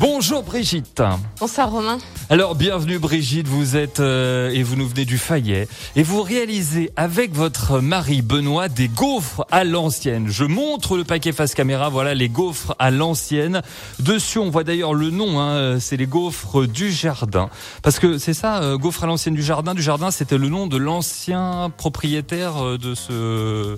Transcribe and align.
Bonjour 0.00 0.42
Brigitte. 0.42 1.02
Bonsoir 1.38 1.70
Romain. 1.70 1.98
Alors 2.28 2.54
bienvenue 2.56 2.98
Brigitte, 2.98 3.46
vous 3.46 3.76
êtes 3.76 4.00
euh, 4.00 4.50
et 4.50 4.62
vous 4.62 4.76
nous 4.76 4.88
venez 4.88 5.04
du 5.04 5.18
Fayet 5.18 5.68
et 5.94 6.02
vous 6.02 6.22
réalisez 6.22 6.90
avec 6.96 7.32
votre 7.32 7.80
mari 7.80 8.20
Benoît 8.22 8.68
des 8.68 8.88
gaufres 8.88 9.46
à 9.50 9.62
l'ancienne. 9.62 10.26
Je 10.28 10.44
montre 10.44 10.96
le 10.96 11.04
paquet 11.04 11.32
face 11.32 11.54
caméra, 11.54 11.90
voilà 11.90 12.14
les 12.14 12.28
gaufres 12.28 12.74
à 12.78 12.90
l'ancienne. 12.90 13.62
Dessus 14.00 14.38
on 14.38 14.50
voit 14.50 14.64
d'ailleurs 14.64 14.94
le 14.94 15.10
nom, 15.10 15.40
hein, 15.40 15.78
c'est 15.78 15.96
les 15.96 16.06
gaufres 16.06 16.66
du 16.66 16.90
jardin. 16.90 17.48
Parce 17.82 17.98
que 17.98 18.18
c'est 18.18 18.34
ça, 18.34 18.62
euh, 18.62 18.76
gaufres 18.76 19.04
à 19.04 19.06
l'ancienne 19.06 19.34
du 19.34 19.42
jardin. 19.42 19.74
Du 19.74 19.82
jardin 19.82 20.10
c'était 20.10 20.38
le 20.38 20.48
nom 20.48 20.66
de 20.66 20.76
l'ancien 20.76 21.70
propriétaire 21.76 22.64
euh, 22.64 22.78
de 22.78 22.94
ce... 22.94 23.76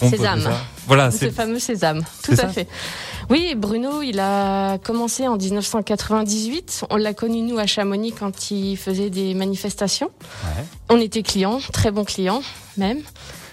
Sésame. 0.00 0.50
Voilà, 0.86 1.10
c'est 1.10 1.26
ce 1.26 1.30
fameux 1.30 1.58
sésame. 1.58 2.02
Tout 2.22 2.32
à 2.38 2.48
fait. 2.48 2.68
Oui, 3.30 3.54
Bruno, 3.56 4.02
il 4.02 4.18
a 4.20 4.78
commencé 4.78 5.28
en 5.28 5.36
1998. 5.36 6.84
On 6.90 6.96
l'a 6.96 7.14
connu, 7.14 7.42
nous, 7.42 7.58
à 7.58 7.66
Chamonix, 7.66 8.12
quand 8.12 8.50
il 8.50 8.76
faisait 8.76 9.10
des 9.10 9.34
manifestations. 9.34 10.10
On 10.88 11.00
était 11.00 11.22
clients, 11.22 11.60
très 11.72 11.90
bons 11.90 12.04
clients, 12.04 12.42
même. 12.76 13.02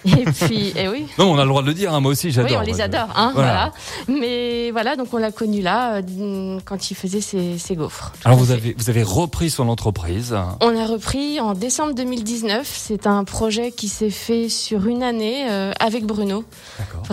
Et 0.06 0.26
puis, 0.48 0.74
eh 0.78 0.88
oui. 0.88 1.08
Non, 1.18 1.32
on 1.32 1.38
a 1.38 1.44
le 1.44 1.50
droit 1.50 1.62
de 1.62 1.68
le 1.68 1.74
dire. 1.74 1.94
Hein, 1.94 2.00
moi 2.00 2.12
aussi, 2.12 2.32
j'adore. 2.32 2.52
Oui, 2.52 2.58
on 2.58 2.62
les 2.62 2.82
adore. 2.82 3.10
Hein, 3.16 3.32
voilà. 3.34 3.74
Mais 4.08 4.72
voilà, 4.72 4.96
donc 4.96 5.14
on 5.14 5.18
l'a 5.18 5.32
connu 5.32 5.62
là 5.62 5.96
euh, 5.96 6.60
quand 6.66 6.92
il 6.92 6.96
faisait 6.96 7.22
ses, 7.22 7.58
ses 7.58 7.76
gaufres. 7.76 8.14
Alors 8.24 8.38
vous 8.38 8.52
avez 8.52 8.76
vous 8.78 8.90
avez 8.90 9.04
repris 9.04 9.50
son 9.50 9.68
entreprise. 9.68 10.36
On 10.62 10.78
a 10.78 10.86
repris 10.86 11.40
en 11.40 11.54
décembre 11.54 11.94
2019. 11.94 12.68
C'est 12.72 13.08
un 13.08 13.24
projet 13.24 13.72
qui 13.72 13.90
s'est 13.90 14.10
fait 14.10 14.50
sur 14.50 14.88
une 14.88 15.04
année 15.04 15.50
euh, 15.50 15.72
avec 15.80 16.06
Bruno. 16.06 16.44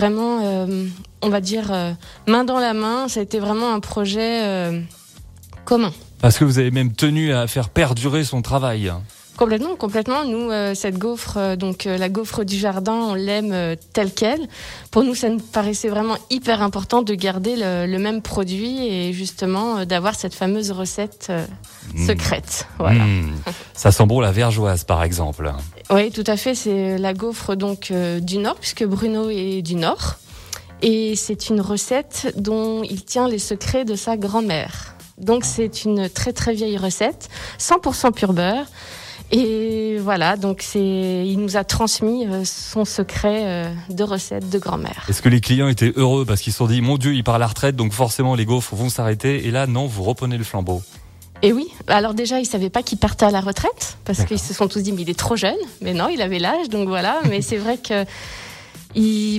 Vraiment, 0.07 0.39
euh, 0.41 0.87
on 1.21 1.27
va 1.27 1.41
dire 1.41 1.73
main 2.27 2.45
dans 2.45 2.59
la 2.59 2.73
main. 2.73 3.09
Ça 3.09 3.19
a 3.19 3.23
été 3.23 3.39
vraiment 3.39 3.73
un 3.73 3.81
projet 3.81 4.71
commun. 5.65 5.91
Parce 6.21 6.37
que 6.37 6.45
vous 6.45 6.59
avez 6.59 6.71
même 6.71 6.93
tenu 6.93 7.33
à 7.33 7.45
faire 7.47 7.67
perdurer 7.67 8.23
son 8.23 8.41
travail. 8.41 8.89
Complètement, 9.37 9.75
complètement. 9.75 10.25
Nous, 10.25 10.49
euh, 10.49 10.73
cette 10.73 10.97
gaufre, 10.97 11.37
euh, 11.37 11.55
donc 11.55 11.85
euh, 11.85 11.99
la 11.99 12.09
gaufre 12.09 12.43
du 12.43 12.57
jardin, 12.57 12.93
on 12.93 13.13
l'aime 13.13 13.75
telle 13.93 14.11
quelle. 14.11 14.47
Pour 14.89 15.03
nous, 15.03 15.13
ça 15.13 15.29
nous 15.29 15.37
paraissait 15.37 15.89
vraiment 15.89 16.17
hyper 16.31 16.63
important 16.63 17.03
de 17.03 17.13
garder 17.13 17.55
le, 17.55 17.97
même 17.97 18.23
produit 18.23 18.87
et 18.87 19.13
justement 19.13 19.85
d'avoir 19.85 20.15
cette 20.15 20.33
fameuse 20.33 20.71
recette 20.71 21.31
mmh. 21.93 22.07
secrète. 22.07 22.67
Voilà. 22.79 23.03
Mmh. 23.03 23.35
Ça 23.73 23.91
sent 23.91 24.05
bon 24.07 24.19
la 24.19 24.31
vergeoise, 24.31 24.83
par 24.83 25.03
exemple. 25.03 25.51
Oui, 25.91 26.11
tout 26.11 26.23
à 26.25 26.35
fait. 26.35 26.55
C'est 26.55 26.97
la 26.97 27.13
gaufre 27.13 27.55
donc 27.55 27.91
du 27.91 28.39
Nord, 28.39 28.55
puisque 28.55 28.85
Bruno 28.85 29.29
est 29.29 29.61
du 29.61 29.75
Nord. 29.75 30.15
Et 30.81 31.15
c'est 31.15 31.49
une 31.49 31.61
recette 31.61 32.33
dont 32.37 32.81
il 32.83 33.03
tient 33.03 33.27
les 33.27 33.39
secrets 33.39 33.85
de 33.85 33.95
sa 33.95 34.17
grand-mère. 34.17 34.95
Donc 35.17 35.43
c'est 35.45 35.83
une 35.83 36.09
très 36.09 36.33
très 36.33 36.53
vieille 36.53 36.77
recette, 36.77 37.29
100% 37.59 38.13
pur 38.13 38.33
beurre. 38.33 38.65
Et 39.31 39.97
voilà, 39.99 40.37
donc 40.37 40.61
c'est, 40.61 40.79
il 41.25 41.37
nous 41.39 41.57
a 41.57 41.65
transmis 41.65 42.25
euh, 42.25 42.43
son 42.45 42.85
secret 42.85 43.41
euh, 43.43 43.73
de 43.89 44.03
recette 44.03 44.49
de 44.49 44.57
grand-mère. 44.57 45.05
Est-ce 45.09 45.21
que 45.21 45.27
les 45.27 45.41
clients 45.41 45.67
étaient 45.67 45.91
heureux 45.97 46.25
parce 46.25 46.41
qu'ils 46.41 46.53
se 46.53 46.59
sont 46.59 46.67
dit, 46.67 46.81
mon 46.81 46.97
Dieu, 46.97 47.13
il 47.13 47.23
part 47.23 47.35
à 47.35 47.39
la 47.39 47.47
retraite, 47.47 47.75
donc 47.75 47.91
forcément 47.91 48.35
les 48.35 48.45
gaufres 48.45 48.75
vont 48.75 48.89
s'arrêter. 48.89 49.45
Et 49.45 49.51
là, 49.51 49.67
non, 49.67 49.85
vous 49.85 50.03
reprenez 50.03 50.37
le 50.37 50.45
flambeau. 50.45 50.81
Et 51.41 51.51
oui, 51.51 51.67
alors 51.87 52.13
déjà, 52.13 52.39
ils 52.39 52.45
savaient 52.45 52.69
pas 52.69 52.83
qu'il 52.83 52.97
partait 52.97 53.25
à 53.25 53.31
la 53.31 53.41
retraite 53.41 53.97
parce 54.05 54.23
qu'ils 54.23 54.39
se 54.39 54.53
sont 54.53 54.67
tous 54.67 54.79
dit, 54.79 54.91
mais 54.91 55.03
il 55.03 55.09
est 55.09 55.19
trop 55.19 55.35
jeune. 55.35 55.57
Mais 55.81 55.93
non, 55.93 56.07
il 56.07 56.21
avait 56.21 56.39
l'âge, 56.39 56.69
donc 56.69 56.87
voilà. 56.87 57.19
Mais 57.29 57.41
c'est 57.41 57.57
vrai 57.57 57.77
que 57.77 58.05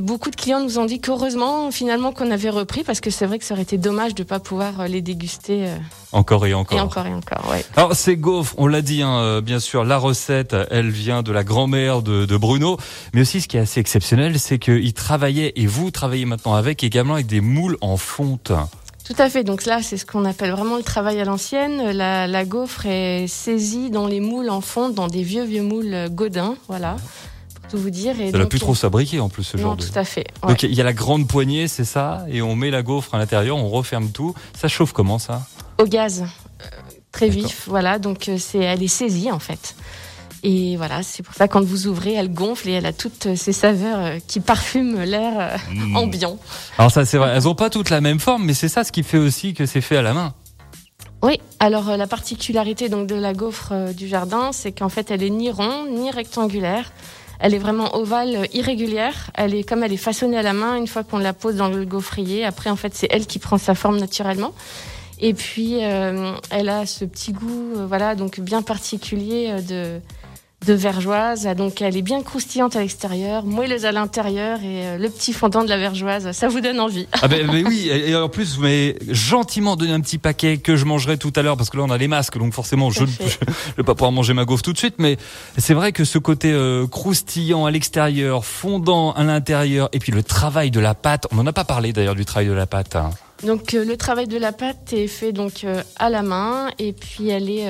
beaucoup 0.01 0.31
de 0.31 0.37
clients 0.37 0.61
nous 0.61 0.79
ont 0.79 0.85
dit 0.85 1.01
qu'heureusement, 1.01 1.71
finalement, 1.71 2.13
qu'on 2.13 2.31
avait 2.31 2.51
repris 2.51 2.85
parce 2.85 3.01
que 3.01 3.11
c'est 3.11 3.27
vrai 3.27 3.39
que 3.39 3.45
ça 3.45 3.55
aurait 3.55 3.65
été 3.65 3.77
dommage 3.77 4.15
de 4.15 4.23
ne 4.23 4.29
pas 4.29 4.39
pouvoir 4.39 4.81
euh, 4.81 4.87
les 4.87 5.03
déguster. 5.03 5.67
Euh, 5.67 5.77
encore 6.13 6.47
et 6.47 6.55
encore. 6.55 6.79
Et 6.79 6.81
encore 6.81 7.07
et 7.07 7.13
encore, 7.13 7.51
ouais. 7.51 7.65
Alors, 7.77 7.95
ces 7.95 8.17
gaufres, 8.17 8.55
on 8.57 8.67
l'a 8.67 8.83
dit, 8.83 9.03
hein, 9.03 9.19
euh, 9.19 9.41
bien 9.41 9.59
sûr, 9.59 9.85
la 9.85 9.99
recette, 9.99 10.55
elle 10.71 10.91
vient 10.91 11.23
de 11.23 11.33
la 11.33 11.45
grand-mère 11.45 12.03
de, 12.03 12.37
Bruno. 12.37 12.79
Mais 13.15 13.23
aussi, 13.23 13.41
ce 13.41 13.49
qui 13.49 13.57
est 13.57 13.61
assez 13.61 13.81
exceptionnel, 13.81 14.39
c'est 14.39 14.59
qu'il 14.59 14.93
travaillait, 14.95 15.53
et 15.57 15.67
vous 15.67 15.91
travaillez 15.91 16.25
maintenant 16.25 16.55
avec, 16.55 16.85
également 16.85 17.15
avec 17.15 17.27
des 17.27 17.41
moules 17.41 17.77
en 17.81 17.97
fonte. 17.97 18.53
Tout 19.05 19.17
à 19.19 19.29
fait. 19.29 19.43
Donc 19.43 19.65
là, 19.65 19.83
c'est 19.83 19.97
ce 19.97 20.07
qu'on 20.07 20.25
appelle 20.25 20.53
vraiment 20.53 20.77
le 20.77 20.83
travail 20.83 21.21
à 21.21 21.25
l'ancienne. 21.25 21.91
La, 21.91 22.27
la, 22.27 22.45
gaufre 22.45 22.87
est 22.87 23.27
saisie 23.27 23.91
dans 23.91 24.07
les 24.07 24.21
moules 24.21 24.51
en 24.51 24.61
fonte, 24.61 24.95
dans 24.95 25.09
des 25.09 25.23
vieux 25.23 25.45
vieux 25.45 25.63
moules 25.63 26.09
Godin, 26.11 26.55
voilà 26.69 26.97
tout 27.69 27.79
vous 27.79 27.91
dire. 27.91 28.21
Et 28.21 28.31
ça 28.31 28.39
n'a 28.39 28.47
plus 28.47 28.59
trop 28.59 28.75
s'abriquer 28.75 29.21
en 29.21 29.29
plus 29.29 29.45
ce 29.45 29.57
genre 29.57 29.77
de. 29.77 29.85
tout 29.85 29.99
à 29.99 30.05
fait. 30.05 30.27
Donc 30.47 30.63
il 30.63 30.75
y 30.75 30.81
a 30.81 30.85
la 30.85 30.93
grande 30.93 31.29
poignée, 31.29 31.69
c'est 31.69 31.85
ça, 31.85 32.25
et 32.29 32.43
on 32.43 32.57
met 32.57 32.71
la 32.71 32.83
gaufre 32.83 33.15
à 33.15 33.19
l'intérieur, 33.19 33.57
on 33.57 33.69
referme 33.69 34.11
tout. 34.11 34.35
Ça 34.59 34.69
chauffe 34.69 34.93
comment 34.93 35.19
ça? 35.19 35.47
Au 35.79 35.85
gaz, 35.85 36.23
euh, 36.23 36.65
très 37.13 37.29
vif, 37.29 37.65
voilà. 37.67 37.99
Donc 37.99 38.29
euh, 38.29 38.37
c'est, 38.39 38.59
elle 38.59 38.83
est 38.83 38.89
saisie 38.89 39.31
en 39.31 39.39
fait. 39.39 39.77
Et 40.45 40.77
voilà, 40.77 41.03
c'est 41.03 41.25
pour 41.25 41.35
ça 41.35 41.49
quand 41.49 41.65
vous 41.65 41.89
ouvrez, 41.89 42.15
elle 42.15 42.33
gonfle 42.33 42.69
et 42.69 42.73
elle 42.73 42.87
a 42.87 42.93
toutes 42.93 43.35
ces 43.35 43.53
saveurs 43.53 43.99
euh, 43.99 44.19
qui 44.27 44.41
parfument 44.41 45.03
l'air 45.03 45.59
mmh. 45.71 45.97
ambiant. 45.97 46.39
Alors 46.79 46.91
ça 46.91 47.05
c'est 47.05 47.19
vrai, 47.19 47.33
elles 47.35 47.49
ont 47.49 47.55
pas 47.55 47.71
toutes 47.71 47.91
la 47.91 48.01
même 48.01 48.21
forme, 48.21 48.45
mais 48.45 48.55
c'est 48.55 48.69
ça 48.69 48.85
ce 48.85 48.93
qui 48.93 49.03
fait 49.03 49.19
aussi 49.19 49.55
que 49.55 49.67
c'est 49.67 49.81
fait 49.81 49.97
à 49.97 50.03
la 50.03 50.15
main. 50.15 50.35
Oui, 51.23 51.41
alors 51.59 51.97
la 51.97 52.07
particularité 52.07 52.89
donc 52.89 53.09
de 53.09 53.17
la 53.17 53.33
gaufre 53.33 53.93
du 53.93 54.07
jardin, 54.07 54.53
c'est 54.53 54.71
qu'en 54.71 54.89
fait 54.89 55.11
elle 55.11 55.25
est 55.25 55.31
ni 55.31 55.51
ronde 55.51 55.91
ni 55.91 56.13
rectangulaire. 56.13 56.93
Elle 57.41 57.55
est 57.55 57.59
vraiment 57.59 57.95
ovale, 57.95 58.49
irrégulière. 58.53 59.31
Elle 59.35 59.55
est 59.55 59.63
comme 59.63 59.83
elle 59.83 59.93
est 59.93 59.97
façonnée 59.97 60.39
à 60.39 60.43
la 60.43 60.53
main 60.53 60.77
une 60.77 60.87
fois 60.87 61.05
qu'on 61.05 61.19
la 61.19 61.33
pose 61.33 61.57
dans 61.57 61.69
le 61.69 61.85
gaufrier. 61.85 62.45
Après, 62.45 62.71
en 62.71 62.77
fait, 62.77 62.95
c'est 62.95 63.09
elle 63.11 63.27
qui 63.27 63.39
prend 63.39 63.59
sa 63.59 63.75
forme 63.75 63.99
naturellement. 63.99 64.53
Et 65.21 65.35
puis, 65.35 65.85
euh, 65.85 66.33
elle 66.51 66.69
a 66.69 66.87
ce 66.87 67.05
petit 67.05 67.33
goût, 67.33 67.73
euh, 67.77 67.87
voilà, 67.87 68.15
donc 68.15 68.39
bien 68.41 68.63
particulier 68.63 69.49
euh, 69.51 69.61
de 69.61 70.01
de 70.69 70.75
vergeoise. 70.75 71.49
Donc 71.57 71.81
elle 71.81 71.97
est 71.97 72.03
bien 72.03 72.23
croustillante 72.23 72.77
à 72.77 72.81
l'extérieur, 72.81 73.45
moelleuse 73.45 73.87
à 73.87 73.93
l'intérieur 73.93 74.59
et 74.63 74.87
euh, 74.87 74.99
le 74.99 75.09
petit 75.09 75.33
fondant 75.33 75.65
de 75.65 75.69
la 75.69 75.79
vergeoise, 75.79 76.31
ça 76.33 76.49
vous 76.49 76.61
donne 76.61 76.79
envie. 76.79 77.09
Ah 77.23 77.29
ben, 77.29 77.49
oui, 77.67 77.89
et 77.89 78.15
en 78.15 78.29
plus 78.29 78.57
vous 78.57 78.63
m'avez 78.63 78.99
gentiment 79.09 79.77
donné 79.77 79.93
un 79.93 80.01
petit 80.01 80.19
paquet 80.19 80.59
que 80.59 80.77
je 80.77 80.85
mangerai 80.85 81.17
tout 81.17 81.33
à 81.37 81.43
l'heure 81.43 81.57
parce 81.57 81.71
que 81.71 81.79
là 81.79 81.85
on 81.85 81.91
a 81.91 81.97
les 81.97 82.09
masques 82.09 82.37
donc 82.39 82.53
forcément 82.53 82.91
je 82.91 83.03
ne 83.03 83.07
vais 83.77 83.83
pas 83.83 83.95
pouvoir 83.95 84.13
manger 84.13 84.35
ma 84.35 84.45
gaufre 84.45 84.63
tout 84.63 84.75
de 84.75 84.79
suite 84.79 84.97
mais 84.99 85.17
c'est 85.57 85.75
vrai 85.75 85.93
que 85.93 86.05
ce 86.05 86.19
côté 86.19 86.53
euh, 86.53 86.87
croustillant 86.87 87.65
à 87.65 87.71
l'extérieur, 87.71 88.45
fondant 88.45 89.13
à 89.13 89.25
l'intérieur 89.25 89.89
et 89.93 89.99
puis 89.99 90.13
le 90.13 90.23
travail 90.23 90.71
de 90.71 90.81
la 90.81 90.95
pâte, 90.95 91.27
on 91.33 91.37
n'en 91.37 91.47
a 91.47 91.53
pas 91.53 91.65
parlé 91.65 91.95
d'ailleurs 91.95 92.15
du 92.15 92.27
travail 92.27 92.49
de 92.49 92.53
la 92.53 92.67
pâte. 92.67 92.95
Hein. 92.97 93.11
Donc 93.43 93.73
euh, 93.73 93.85
le 93.85 93.97
travail 93.97 94.29
de 94.29 94.37
la 94.37 94.53
pâte 94.53 94.93
est 94.93 95.07
fait 95.07 95.33
donc 95.33 95.65
à 95.97 96.11
la 96.11 96.23
main 96.23 96.69
et 96.79 96.93
puis 96.93 97.31
elle 97.31 97.49
est 97.49 97.67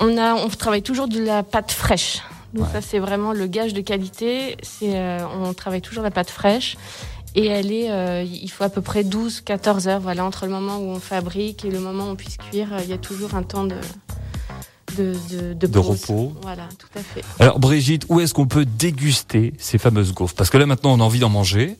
on, 0.00 0.16
a, 0.18 0.34
on 0.34 0.48
travaille 0.48 0.82
toujours 0.82 1.08
de 1.08 1.20
la 1.20 1.42
pâte 1.42 1.72
fraîche. 1.72 2.20
Donc 2.52 2.66
ça, 2.72 2.80
c'est 2.80 3.00
vraiment 3.00 3.32
le 3.32 3.46
gage 3.46 3.74
de 3.74 3.80
qualité. 3.80 4.56
C'est, 4.62 4.96
euh, 4.96 5.26
on 5.42 5.52
travaille 5.54 5.82
toujours 5.82 6.04
la 6.04 6.10
pâte 6.12 6.30
fraîche. 6.30 6.76
Et 7.34 7.46
elle 7.46 7.72
est, 7.72 7.90
euh, 7.90 8.22
il 8.22 8.48
faut 8.48 8.62
à 8.62 8.68
peu 8.68 8.80
près 8.80 9.02
12-14 9.02 9.88
heures, 9.88 10.00
voilà, 10.00 10.24
entre 10.24 10.44
le 10.46 10.52
moment 10.52 10.76
où 10.78 10.90
on 10.90 11.00
fabrique 11.00 11.64
et 11.64 11.70
le 11.70 11.80
moment 11.80 12.06
où 12.06 12.10
on 12.10 12.16
puisse 12.16 12.36
cuire. 12.36 12.68
Il 12.84 12.88
y 12.88 12.92
a 12.92 12.98
toujours 12.98 13.34
un 13.34 13.42
temps 13.42 13.64
de, 13.64 13.74
de, 14.96 15.16
de, 15.54 15.66
de 15.66 15.78
repos. 15.78 16.32
Voilà, 16.42 16.68
tout 16.78 16.86
à 16.96 17.02
fait. 17.02 17.24
Alors 17.40 17.58
Brigitte, 17.58 18.06
où 18.08 18.20
est-ce 18.20 18.34
qu'on 18.34 18.46
peut 18.46 18.64
déguster 18.64 19.52
ces 19.58 19.78
fameuses 19.78 20.14
gaufres? 20.14 20.36
Parce 20.36 20.48
que 20.48 20.58
là 20.58 20.66
maintenant 20.66 20.92
on 20.92 21.00
a 21.00 21.02
envie 21.02 21.18
d'en 21.18 21.28
manger. 21.28 21.76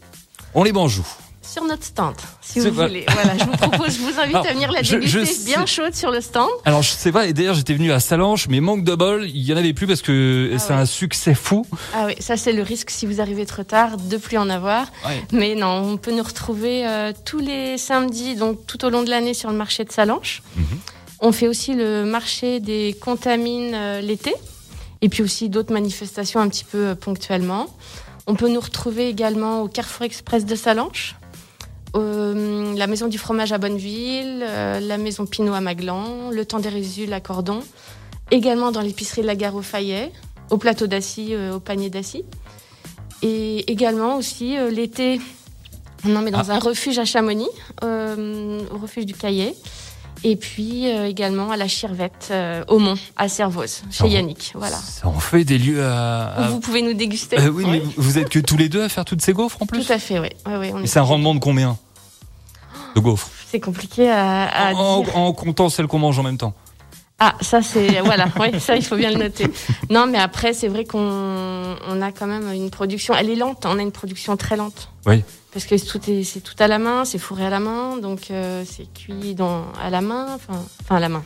On 0.54 0.64
les 0.64 0.72
mange 0.72 0.98
où? 0.98 1.06
Sur 1.46 1.64
notre 1.64 1.84
stand, 1.84 2.14
si 2.40 2.60
vous 2.60 2.70
voulez. 2.70 3.04
Voilà, 3.08 3.36
je 3.38 3.44
vous 3.44 3.52
propose, 3.52 3.96
je 3.96 4.00
vous 4.00 4.18
invite 4.18 4.36
à 4.36 4.52
venir 4.52 4.72
la 4.72 4.82
déguster 4.82 5.44
bien 5.44 5.66
chaude 5.66 5.94
sur 5.94 6.10
le 6.10 6.20
stand. 6.20 6.48
Alors, 6.64 6.82
je 6.82 6.90
sais 6.90 7.12
pas, 7.12 7.26
et 7.26 7.32
d'ailleurs, 7.32 7.54
j'étais 7.54 7.74
venu 7.74 7.92
à 7.92 8.00
Salanches, 8.00 8.48
mais 8.48 8.60
manque 8.60 8.84
de 8.84 8.94
bol, 8.94 9.26
il 9.28 9.42
y 9.42 9.52
en 9.52 9.56
avait 9.56 9.72
plus 9.72 9.86
parce 9.86 10.02
que 10.02 10.50
ah 10.54 10.58
c'est 10.58 10.72
un 10.72 10.86
succès 10.86 11.34
fou. 11.34 11.66
Ah 11.94 12.06
oui, 12.06 12.14
ça 12.18 12.36
c'est 12.36 12.52
le 12.52 12.62
risque 12.62 12.90
si 12.90 13.06
vous 13.06 13.20
arrivez 13.20 13.46
trop 13.46 13.62
tard 13.62 13.96
de 13.96 14.16
plus 14.16 14.38
en 14.38 14.48
avoir. 14.48 14.86
Mais 15.32 15.54
non, 15.54 15.92
on 15.92 15.96
peut 15.96 16.12
nous 16.12 16.22
retrouver 16.22 16.86
euh, 16.86 17.12
tous 17.24 17.38
les 17.38 17.78
samedis, 17.78 18.36
donc 18.36 18.66
tout 18.66 18.84
au 18.84 18.90
long 18.90 19.02
de 19.02 19.10
l'année 19.10 19.34
sur 19.34 19.50
le 19.50 19.56
marché 19.56 19.84
de 19.84 19.92
Salanches. 19.92 20.42
Mhm. 20.56 20.64
On 21.20 21.32
fait 21.32 21.48
aussi 21.48 21.74
le 21.74 22.04
marché 22.04 22.60
des 22.60 22.96
contamines 23.00 23.72
euh, 23.74 24.00
l'été, 24.00 24.34
et 25.00 25.08
puis 25.08 25.22
aussi 25.22 25.48
d'autres 25.48 25.72
manifestations 25.72 26.40
un 26.40 26.48
petit 26.48 26.64
peu 26.64 26.88
euh, 26.88 26.94
ponctuellement. 26.94 27.66
On 28.26 28.34
peut 28.34 28.48
nous 28.48 28.60
retrouver 28.60 29.08
également 29.08 29.60
au 29.60 29.68
Carrefour 29.68 30.04
Express 30.04 30.44
de 30.46 30.54
Salanches. 30.54 31.16
Euh, 31.96 32.74
la 32.74 32.86
maison 32.86 33.06
du 33.06 33.18
fromage 33.18 33.52
à 33.52 33.58
Bonneville, 33.58 34.42
euh, 34.42 34.80
la 34.80 34.98
maison 34.98 35.26
Pinot 35.26 35.54
à 35.54 35.60
Maglan, 35.60 36.30
le 36.30 36.44
temps 36.44 36.58
des 36.58 36.68
Résus 36.68 37.12
à 37.12 37.20
Cordon, 37.20 37.60
également 38.30 38.72
dans 38.72 38.80
l'épicerie 38.80 39.22
de 39.22 39.26
la 39.26 39.36
gare 39.36 39.54
au 39.54 39.62
Fayet, 39.62 40.10
au 40.50 40.58
plateau 40.58 40.86
d'assis, 40.86 41.34
euh, 41.34 41.54
au 41.54 41.60
panier 41.60 41.90
d'assis. 41.90 42.24
Et 43.22 43.70
également 43.70 44.16
aussi 44.16 44.56
l'été, 44.70 45.20
on 46.04 46.14
en 46.16 46.20
met 46.20 46.30
dans 46.30 46.50
ah. 46.50 46.54
un 46.54 46.58
refuge 46.58 46.98
à 46.98 47.04
Chamonix, 47.04 47.48
au 47.82 48.78
refuge 48.78 49.06
du 49.06 49.14
Caillet. 49.14 49.54
Et 50.26 50.36
puis 50.36 50.90
euh, 50.90 51.06
également 51.06 51.50
à 51.50 51.56
la 51.58 51.68
Chirvette, 51.68 52.28
euh, 52.30 52.64
au 52.68 52.78
Mont, 52.78 52.94
à 53.16 53.28
Servoz, 53.28 53.82
chez 53.90 54.08
Yannick. 54.08 54.52
Voilà. 54.54 54.76
Ça 54.78 55.06
en 55.06 55.18
fait 55.20 55.44
des 55.44 55.58
lieux 55.58 55.84
à. 55.84 56.48
Vous 56.50 56.60
pouvez 56.60 56.80
nous 56.80 56.94
déguster. 56.94 57.38
Euh, 57.38 57.48
oui, 57.50 57.64
mais 57.68 57.82
vous 57.98 58.16
êtes 58.18 58.30
que 58.30 58.38
tous 58.38 58.56
les 58.56 58.68
deux 58.70 58.82
à 58.84 58.88
faire 58.88 59.04
toutes 59.04 59.20
ces 59.20 59.34
gaufres 59.34 59.60
en 59.60 59.66
plus 59.66 59.84
Tout 59.84 59.92
à 59.92 59.98
fait, 59.98 60.18
oui. 60.18 60.28
On 60.46 60.62
Et 60.62 60.84
est- 60.84 60.86
c'est 60.86 60.98
un 60.98 61.02
rendement 61.02 61.34
de 61.34 61.40
combien 61.40 61.76
De 62.96 63.00
gaufres? 63.00 63.28
C'est 63.50 63.60
compliqué 63.60 64.10
à, 64.10 64.44
à 64.44 64.72
en, 64.74 65.02
dire. 65.02 65.16
en 65.16 65.32
comptant 65.34 65.68
celles 65.68 65.86
qu'on 65.88 65.98
mange 65.98 66.18
en 66.18 66.22
même 66.22 66.38
temps. 66.38 66.54
Ah, 67.20 67.34
ça 67.40 67.62
c'est 67.62 68.00
voilà, 68.00 68.28
ouais, 68.40 68.58
ça 68.58 68.76
il 68.76 68.84
faut 68.84 68.96
bien 68.96 69.10
le 69.10 69.18
noter. 69.18 69.46
Non, 69.90 70.06
mais 70.06 70.18
après 70.18 70.52
c'est 70.52 70.68
vrai 70.68 70.84
qu'on 70.84 70.98
on 70.98 72.02
a 72.02 72.12
quand 72.12 72.26
même 72.26 72.52
une 72.52 72.70
production, 72.70 73.14
elle 73.14 73.30
est 73.30 73.36
lente, 73.36 73.64
on 73.66 73.78
a 73.78 73.82
une 73.82 73.92
production 73.92 74.36
très 74.36 74.56
lente. 74.56 74.90
Oui. 75.06 75.22
Parce 75.52 75.66
que 75.66 75.76
tout 75.88 76.00
est 76.10 76.24
c'est 76.24 76.40
tout 76.40 76.56
à 76.58 76.66
la 76.66 76.78
main, 76.78 77.04
c'est 77.04 77.18
fourré 77.18 77.46
à 77.46 77.50
la 77.50 77.60
main, 77.60 77.96
donc 77.98 78.30
euh, 78.30 78.64
c'est 78.66 78.92
cuit 78.92 79.34
dans 79.34 79.64
à 79.80 79.90
la 79.90 80.00
main, 80.00 80.26
enfin 80.34 80.60
enfin 80.82 80.96
à 80.96 81.00
la 81.00 81.08
main, 81.08 81.22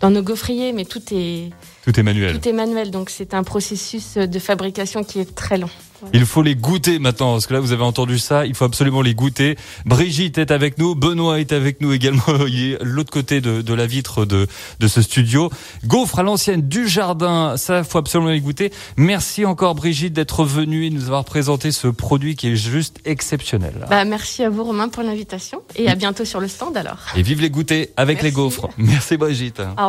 dans 0.00 0.10
nos 0.10 0.22
gaufriers, 0.22 0.72
mais 0.72 0.86
tout 0.86 1.02
est 1.12 1.50
Tout 1.84 2.00
est 2.00 2.02
manuel. 2.02 2.38
tout 2.40 2.48
est 2.48 2.52
manuel, 2.54 2.90
donc 2.90 3.10
c'est 3.10 3.34
un 3.34 3.42
processus 3.42 4.14
de 4.16 4.38
fabrication 4.38 5.04
qui 5.04 5.20
est 5.20 5.34
très 5.34 5.58
long. 5.58 5.70
Il 6.12 6.26
faut 6.26 6.42
les 6.42 6.54
goûter 6.54 6.98
maintenant, 6.98 7.32
parce 7.32 7.46
que 7.46 7.54
là 7.54 7.60
vous 7.60 7.72
avez 7.72 7.82
entendu 7.82 8.18
ça, 8.18 8.46
il 8.46 8.54
faut 8.54 8.64
absolument 8.64 9.02
les 9.02 9.14
goûter. 9.14 9.56
Brigitte 9.84 10.38
est 10.38 10.50
avec 10.50 10.78
nous, 10.78 10.94
Benoît 10.94 11.40
est 11.40 11.52
avec 11.52 11.80
nous 11.80 11.92
également, 11.92 12.22
il 12.48 12.72
est 12.72 12.78
l'autre 12.82 13.10
côté 13.10 13.40
de, 13.40 13.62
de 13.62 13.74
la 13.74 13.86
vitre 13.86 14.24
de, 14.24 14.46
de 14.80 14.88
ce 14.88 15.02
studio. 15.02 15.50
Gaufre 15.84 16.18
à 16.18 16.22
l'ancienne 16.22 16.62
du 16.62 16.88
jardin, 16.88 17.56
ça 17.56 17.84
faut 17.84 17.98
absolument 17.98 18.30
les 18.30 18.40
goûter. 18.40 18.72
Merci 18.96 19.44
encore 19.44 19.74
Brigitte 19.74 20.12
d'être 20.12 20.44
venue 20.44 20.86
et 20.86 20.90
de 20.90 20.94
nous 20.94 21.04
avoir 21.04 21.24
présenté 21.24 21.72
ce 21.72 21.88
produit 21.88 22.36
qui 22.36 22.48
est 22.48 22.56
juste 22.56 22.98
exceptionnel. 23.04 23.86
Bah 23.90 24.04
merci 24.04 24.42
à 24.42 24.50
vous 24.50 24.64
Romain 24.64 24.88
pour 24.88 25.02
l'invitation 25.02 25.62
et 25.76 25.88
à 25.88 25.94
bientôt 25.94 26.24
sur 26.24 26.40
le 26.40 26.48
stand 26.48 26.76
alors. 26.76 26.98
Et 27.16 27.22
vive 27.22 27.40
les 27.40 27.50
goûter 27.50 27.90
avec 27.96 28.22
les 28.22 28.32
gaufres. 28.32 28.68
Merci 28.76 29.16
Brigitte. 29.16 29.60